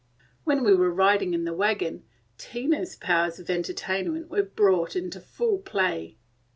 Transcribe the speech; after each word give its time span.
When 0.45 0.63
we 0.63 0.73
were 0.73 0.91
riding 0.91 1.35
in 1.35 1.43
the 1.45 1.53
wagon, 1.53 2.05
Tina's 2.39 2.95
powers 2.95 3.37
of 3.37 3.51
entertainment 3.51 4.31
were 4.31 4.41
brought 4.41 4.95
into 4.95 5.19
full 5.21 5.59
play. 5.59 6.17